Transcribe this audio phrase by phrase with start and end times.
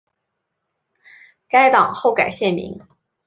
[1.47, 2.81] 该党后改现名。